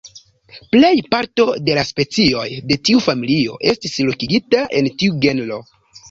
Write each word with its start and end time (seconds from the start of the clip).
Plej 0.75 0.95
parto 1.09 1.43
de 1.67 1.73
la 1.79 1.83
specioj 1.89 2.45
de 2.71 2.77
tiu 2.89 3.01
familio 3.07 3.59
estis 3.73 3.93
lokigita 4.07 4.63
en 4.79 4.89
tiu 5.03 5.19
genro. 5.27 5.61